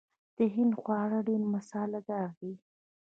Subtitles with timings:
[0.37, 2.53] د هند خواړه ډیر مساله دار دي.